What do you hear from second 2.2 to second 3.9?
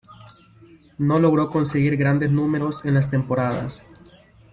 números en las temporadas.